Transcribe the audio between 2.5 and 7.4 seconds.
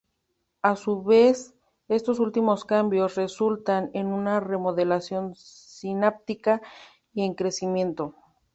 cambios, resultan en una remodelación sináptica y en